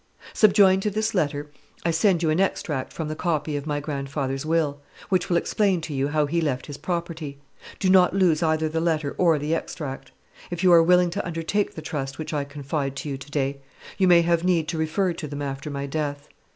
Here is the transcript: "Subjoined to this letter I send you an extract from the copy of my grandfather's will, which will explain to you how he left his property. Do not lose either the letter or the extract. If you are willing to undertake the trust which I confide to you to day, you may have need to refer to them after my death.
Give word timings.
"Subjoined 0.33 0.81
to 0.81 0.89
this 0.89 1.13
letter 1.13 1.51
I 1.85 1.91
send 1.91 2.23
you 2.23 2.31
an 2.31 2.39
extract 2.39 2.91
from 2.91 3.07
the 3.07 3.15
copy 3.15 3.55
of 3.55 3.67
my 3.67 3.79
grandfather's 3.79 4.47
will, 4.47 4.81
which 5.09 5.29
will 5.29 5.37
explain 5.37 5.79
to 5.81 5.93
you 5.93 6.07
how 6.07 6.25
he 6.25 6.41
left 6.41 6.65
his 6.65 6.79
property. 6.79 7.37
Do 7.77 7.87
not 7.87 8.15
lose 8.15 8.41
either 8.41 8.67
the 8.67 8.81
letter 8.81 9.13
or 9.19 9.37
the 9.37 9.53
extract. 9.53 10.11
If 10.49 10.63
you 10.63 10.73
are 10.73 10.81
willing 10.81 11.11
to 11.11 11.23
undertake 11.27 11.75
the 11.75 11.83
trust 11.83 12.17
which 12.17 12.33
I 12.33 12.45
confide 12.45 12.95
to 12.95 13.09
you 13.09 13.17
to 13.19 13.29
day, 13.29 13.61
you 13.99 14.07
may 14.07 14.23
have 14.23 14.43
need 14.43 14.67
to 14.69 14.77
refer 14.79 15.13
to 15.13 15.27
them 15.27 15.43
after 15.43 15.69
my 15.69 15.85
death. 15.85 16.27